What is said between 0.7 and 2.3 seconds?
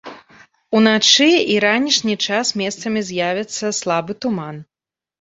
У начны і ранішні